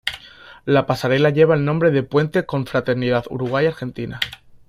[0.65, 4.19] La pasarela lleva el nombre de Puente Confraternidad Uruguay-Argentina.